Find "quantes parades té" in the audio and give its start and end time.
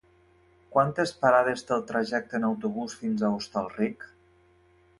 0.75-1.75